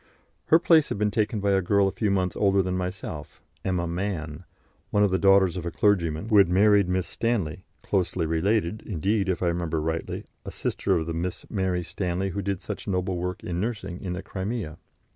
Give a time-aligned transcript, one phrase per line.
[0.45, 3.85] Her place had been taken by a girl a few months older than myself, Emma
[3.85, 4.45] Mann,
[4.89, 9.29] one of the daughters of a clergyman, who had married Miss Stanley, closely related, indeed,
[9.29, 13.17] if I remember rightly, a sister of the Miss Mary Stanley who did such noble
[13.17, 14.79] work in nursing in the Crimea.